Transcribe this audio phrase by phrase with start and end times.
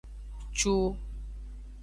[0.57, 0.73] Cu.